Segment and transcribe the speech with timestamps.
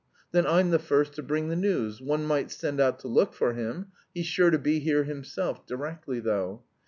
[0.31, 2.01] Then I'm the first to bring the news.
[2.01, 6.19] One might send out to look for him; he's sure to be here himself directly
[6.19, 6.63] though.